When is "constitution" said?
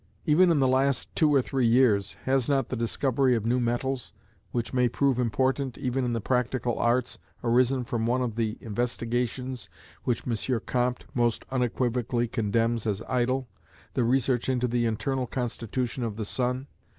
15.27-16.01